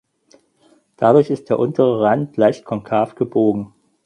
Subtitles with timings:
[0.97, 3.75] Dadurch ist der untere Rand leicht konkav gebogen.